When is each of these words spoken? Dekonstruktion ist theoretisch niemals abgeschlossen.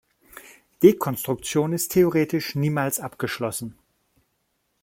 Dekonstruktion 0.81 1.73
ist 1.73 1.91
theoretisch 1.91 2.55
niemals 2.55 2.99
abgeschlossen. 2.99 3.77